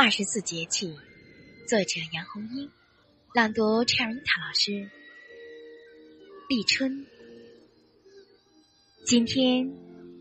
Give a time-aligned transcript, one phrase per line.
[0.00, 0.96] 二十四节气，
[1.66, 2.70] 作者杨红樱，
[3.34, 4.88] 朗读 Cherry 塔老师。
[6.48, 7.04] 立春，
[9.04, 9.68] 今天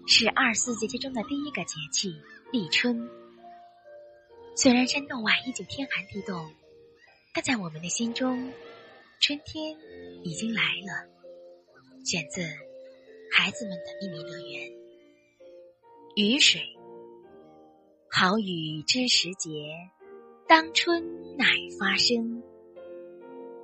[0.08, 2.12] 是二十四节气中的第一个节气
[2.52, 3.08] 立春。
[4.56, 6.52] 虽然山洞外依旧天寒地冻，
[7.32, 8.52] 但在我们的心中，
[9.20, 9.78] 春天
[10.24, 11.08] 已经来了。
[12.04, 12.42] 选自
[13.32, 14.72] 《孩子们的秘密乐园》。
[16.16, 16.64] 雨水，
[18.20, 19.70] 好雨知时节，
[20.48, 21.46] 当春乃
[21.80, 22.42] 发生。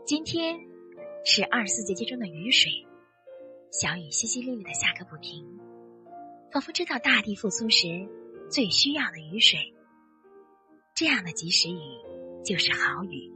[0.05, 0.59] 今天
[1.25, 2.71] 是二十四节气中的雨水，
[3.71, 5.43] 小雨淅淅沥沥的下个不停，
[6.51, 8.07] 仿佛知道大地复苏时
[8.47, 9.57] 最需要的雨水。
[10.93, 11.81] 这样的及时雨
[12.45, 13.33] 就是好雨。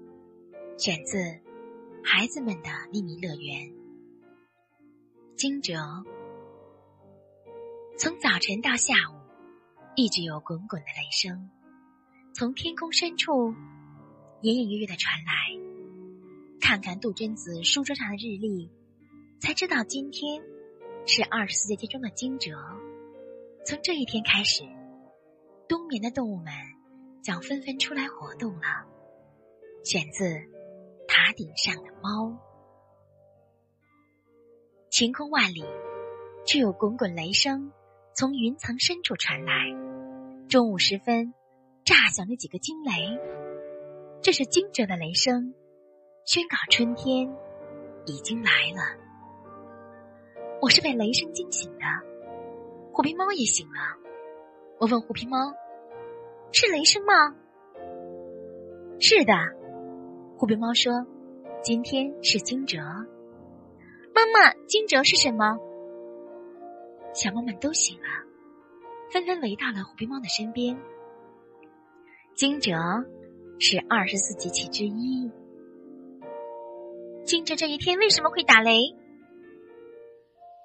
[0.78, 1.18] 选自
[2.04, 3.68] 《孩子们的秘密乐园》。
[5.36, 5.74] 惊蛰。
[7.98, 9.18] 从早晨到下午，
[10.00, 11.50] 一直有滚滚的雷声
[12.32, 13.56] 从天空深处
[14.44, 15.34] 隐隐约约的传来。
[16.62, 18.70] 看看杜鹃子书桌上的日历，
[19.40, 20.44] 才知道今天
[21.08, 22.54] 是二十四节气中的惊蛰。
[23.66, 24.62] 从这一天开始，
[25.68, 26.54] 冬眠的动物们
[27.24, 28.86] 将纷纷出来活动了。
[29.84, 30.26] 选自
[31.08, 32.28] 《塔顶上的猫》。
[34.92, 35.66] 晴空万里，
[36.46, 37.72] 却有滚滚雷声。
[38.14, 39.54] 从云层深处传来，
[40.50, 41.34] 中午时分，
[41.84, 43.20] 炸响了几个惊雷。
[44.22, 45.54] 这是惊蛰的雷声，
[46.24, 47.30] 宣告春天
[48.06, 48.98] 已经来了。
[50.62, 51.84] 我是被雷声惊醒的，
[52.94, 53.98] 虎皮猫也醒了。
[54.80, 55.54] 我问虎皮猫
[56.54, 57.36] ：“是雷声吗
[59.02, 59.34] ？”“是的。”
[60.40, 61.06] 虎皮猫说
[61.62, 62.80] ：“今天是惊蛰。”
[64.16, 65.60] 妈妈，惊蛰是什么？
[67.14, 68.08] 小猫们都醒了，
[69.12, 70.78] 纷纷围到了虎皮猫的身边。
[72.36, 72.74] 惊蛰
[73.60, 75.32] 是二十四节气之一。
[77.26, 78.96] 惊蛰这一天为什么会打雷？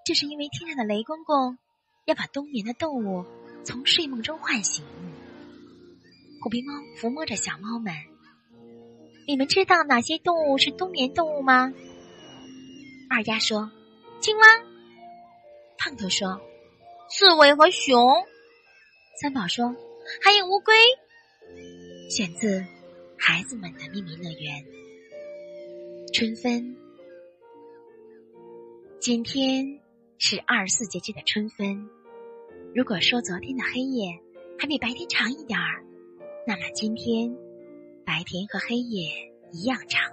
[0.04, 1.56] 这是因为天上的雷公公
[2.04, 3.24] 要把冬眠的动物
[3.64, 4.84] 从睡梦中唤醒。
[6.42, 7.94] 虎皮猫抚摸着小猫们
[9.28, 11.72] ：“你们知道哪些动物是冬眠动物吗？”
[13.08, 13.70] 二丫说
[14.20, 14.42] ：“青蛙。”
[15.78, 16.40] 胖头说
[17.08, 17.96] ：“刺猬和熊。”
[19.20, 19.76] 三宝说
[20.22, 20.74] ：“还有乌龟。”
[22.10, 22.60] 选自
[23.18, 24.64] 《孩子们的秘密乐园》。
[26.14, 26.76] 春分，
[29.00, 29.80] 今天
[30.18, 31.88] 是二十四节气的春分。
[32.74, 34.18] 如果说昨天的黑夜
[34.58, 35.84] 还比白天长一点儿，
[36.46, 37.36] 那么今天
[38.04, 39.10] 白天和黑夜
[39.52, 40.10] 一样长。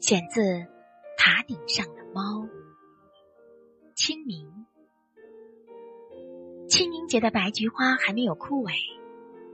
[0.00, 0.42] 选自
[1.16, 2.42] 《塔顶上的猫》。
[3.94, 4.46] 清明。
[6.76, 8.70] 清明节的白菊花还没有枯萎，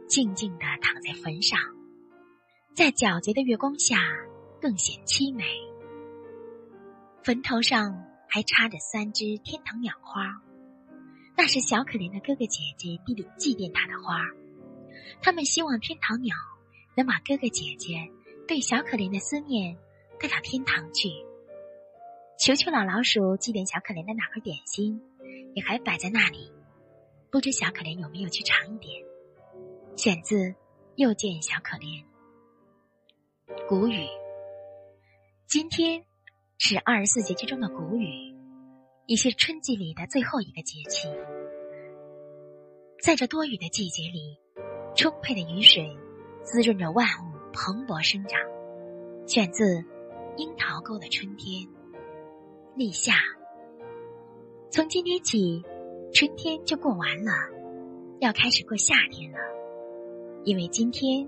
[0.08, 1.56] 静静地躺在坟上，
[2.74, 3.96] 在皎洁的月光下
[4.60, 5.44] 更显凄美。
[7.22, 10.42] 坟头上还插着三只天堂鸟花，
[11.36, 14.26] 那是小可怜的哥哥姐姐弟弟祭奠他的花。
[15.22, 16.34] 他们希望天堂鸟
[16.96, 18.10] 能把哥哥姐姐
[18.48, 19.78] 对小可怜的思念
[20.18, 21.08] 带到天堂去。
[22.36, 25.00] 球球老老鼠祭奠小可怜的那块点心，
[25.54, 26.50] 也还摆在那里。
[27.32, 29.02] 不知小可怜有没有去尝一点？
[29.96, 30.36] 选自
[30.96, 32.04] 《又见小可怜》。
[33.66, 34.06] 谷雨，
[35.46, 36.04] 今天
[36.58, 38.36] 是二十四节气中的谷雨，
[39.06, 41.08] 也是春季里的最后一个节气。
[43.00, 44.38] 在这多雨的季节里，
[44.94, 45.96] 充沛的雨水
[46.42, 48.38] 滋润着万物蓬勃生长。
[49.26, 49.78] 选自
[50.36, 51.62] 《樱桃沟的春天》。
[52.76, 53.14] 立夏，
[54.70, 55.64] 从今天起。
[56.14, 57.32] 春天就过完了，
[58.20, 59.38] 要开始过夏天了。
[60.44, 61.26] 因为今天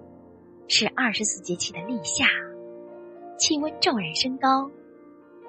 [0.69, 2.27] 是二十四节气的立夏，
[3.39, 4.71] 气温骤然升高，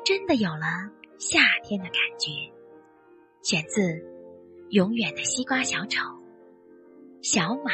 [0.05, 2.31] 真的有了夏天的感觉。
[3.43, 3.81] 选自
[4.69, 6.01] 《永远的西瓜小丑》。
[7.21, 7.73] 小满，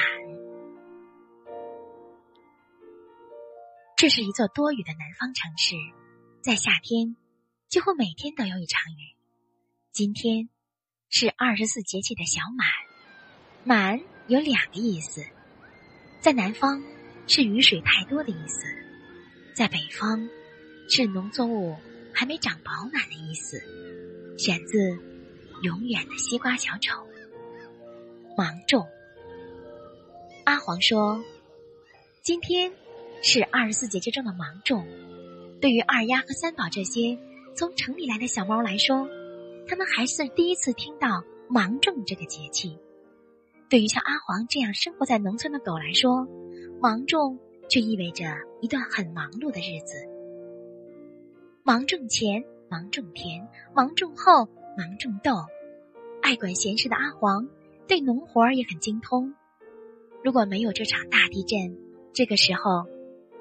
[3.98, 5.76] 这是一座多雨的南方城市，
[6.42, 7.16] 在夏天
[7.68, 9.16] 几乎每天都有一场雨。
[9.92, 10.50] 今天。
[11.14, 12.66] 是二十四节气的小满，
[13.66, 15.22] 满有两个意思，
[16.22, 16.82] 在南方
[17.28, 18.64] 是雨水太多的意思，
[19.54, 20.30] 在北方
[20.88, 21.76] 是农作物
[22.14, 23.62] 还没长饱满的意思。
[24.38, 24.78] 选自
[25.64, 26.96] 《永远的西瓜小丑》。
[28.38, 28.88] 芒种。
[30.46, 31.22] 阿黄说
[32.24, 32.72] ：“今天
[33.22, 34.88] 是二十四节气中的芒种，
[35.60, 37.20] 对于二丫和三宝这些
[37.54, 39.10] 从城里来的小猫来说。”
[39.68, 42.78] 他们还是第一次听到芒种这个节气。
[43.70, 46.28] 对于像阿黄这样生活在农村的狗来说，
[46.82, 48.26] 芒种却意味着
[48.60, 50.08] 一段很忙碌的日子。
[51.64, 55.32] 芒种前，芒种田，芒种后，芒种豆。
[56.22, 57.48] 爱管闲事的阿黄
[57.88, 59.34] 对农活也很精通。
[60.24, 61.78] 如果没有这场大地震，
[62.14, 62.88] 这个时候，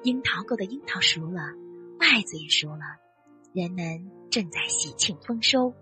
[0.03, 1.41] 樱桃沟的樱桃熟了，
[1.99, 2.83] 麦子也熟了，
[3.53, 5.73] 人们正在喜庆丰收。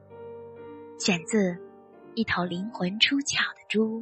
[0.99, 1.53] 选自
[2.13, 4.01] 《一头灵魂出窍的猪》。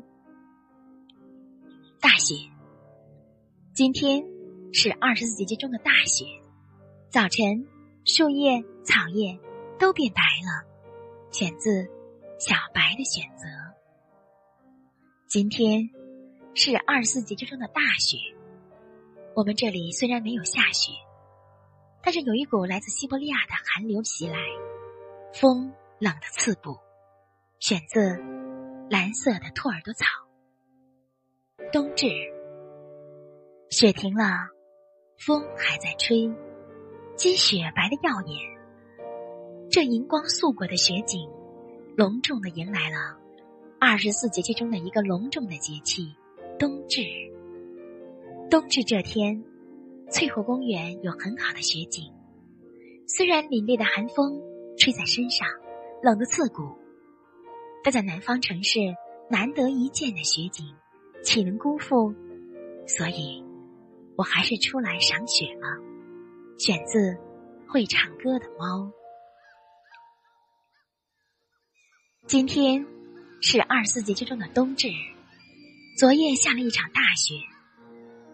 [2.01, 2.33] 大雪，
[3.71, 4.25] 今天
[4.73, 6.25] 是二十四节气中的大雪。
[7.11, 7.67] 早晨，
[8.03, 9.39] 树叶、草叶
[9.77, 10.67] 都变白了。
[11.31, 11.87] 选自
[12.39, 13.45] 小白的选择。
[15.27, 15.87] 今天
[16.55, 18.17] 是二十四节气中的大雪。
[19.35, 20.93] 我们这里虽然没有下雪，
[22.01, 24.39] 但是有一股来自西伯利亚的寒流袭来，
[25.31, 26.75] 风冷得刺骨。
[27.59, 27.99] 选自
[28.87, 30.05] 蓝色的兔耳朵草。
[31.71, 32.05] 冬至，
[33.71, 34.47] 雪停了，
[35.17, 36.31] 风还在吹，
[37.15, 38.37] 积雪白的耀眼。
[39.71, 41.27] 这银光素裹的雪景，
[41.95, 43.17] 隆重的迎来了
[43.79, 46.15] 二十四节气中的一个隆重的节气——
[46.59, 47.01] 冬至。
[48.51, 49.43] 冬至这天，
[50.11, 52.13] 翠湖公园有很好的雪景。
[53.07, 54.39] 虽然凛冽的寒风
[54.77, 55.47] 吹在身上，
[56.03, 56.77] 冷得刺骨。
[57.87, 58.81] 但在南方城市
[59.29, 60.75] 难得一见的雪景，
[61.23, 62.13] 岂能辜负？
[62.85, 63.41] 所以，
[64.17, 65.81] 我还是出来赏雪了。
[66.59, 67.17] 选自
[67.65, 68.91] 会唱歌的猫。
[72.25, 72.85] 今天
[73.39, 74.89] 是二十四节气中的冬至，
[75.97, 77.35] 昨夜下了一场大雪，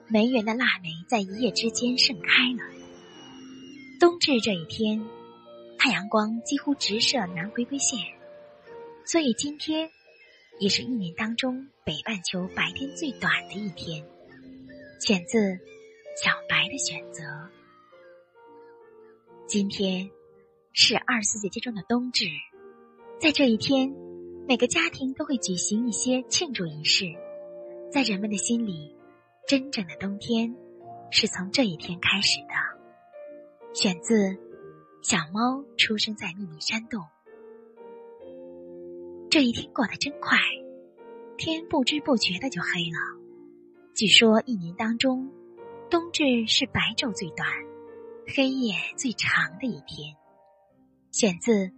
[0.08, 2.74] 梅园的腊梅在一夜之间盛开了。
[4.00, 5.00] 冬至这一天，
[5.78, 8.00] 太阳光几乎直射南回归线。
[9.06, 9.90] 所以今天
[10.60, 14.06] 也是一年当中北半球白天最短的一天。
[15.00, 15.58] 选自
[16.16, 17.24] 小白的选择。
[19.46, 20.10] 今天
[20.72, 22.26] 是二十四节气中的冬至，
[23.20, 23.94] 在这一天，
[24.48, 27.06] 每个家庭都会举行一些庆祝仪式。
[27.92, 28.96] 在人们的心里，
[29.46, 30.56] 真正的冬天
[31.12, 33.74] 是从这一天开始的。
[33.76, 34.38] 选自
[35.02, 37.04] 小猫出生在秘密山洞。
[39.34, 40.38] 这一天过得真快，
[41.40, 43.20] 天不知不觉的就黑了。
[43.96, 45.28] 据说一年当中，
[45.90, 47.50] 冬至是白昼最短、
[48.28, 50.16] 黑夜最长的一天。
[51.12, 51.72] 选自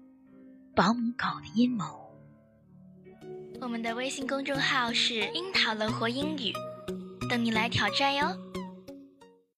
[0.75, 1.85] 保姆狗的阴谋。
[3.61, 6.51] 我们的微信公众号是“樱桃乐活英语”，
[7.31, 8.27] 等你来挑战哟。